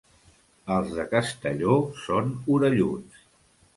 Els 0.75 0.95
de 0.99 1.05
Castelló 1.11 1.75
són 2.07 2.33
orelluts. 2.57 3.21